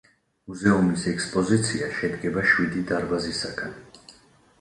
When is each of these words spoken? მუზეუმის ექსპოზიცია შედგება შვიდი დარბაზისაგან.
მუზეუმის 0.51 1.03
ექსპოზიცია 1.11 1.89
შედგება 1.97 2.45
შვიდი 2.53 2.81
დარბაზისაგან. 2.93 3.77